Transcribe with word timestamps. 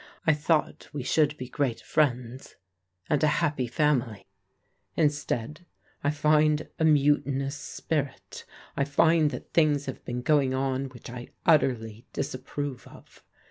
I 0.25 0.33
thought 0.33 0.89
we 0.91 1.03
should 1.03 1.37
be 1.37 1.47
great 1.47 1.79
friends, 1.79 2.55
and 3.07 3.23
a 3.23 3.27
happy 3.37 3.67
family. 3.67 4.25
Instead, 4.95 5.63
I 6.03 6.09
find 6.09 6.67
a 6.79 6.83
mutinous 6.85 7.55
spirit. 7.55 8.43
I 8.75 8.83
find 8.83 9.29
that 9.29 9.53
things 9.53 9.85
have 9.85 10.03
been 10.03 10.23
going 10.23 10.55
on 10.55 10.85
which 10.85 11.11
I 11.11 11.27
utterly 11.45 12.07
disapprove 12.13 12.87
of. 12.87 13.23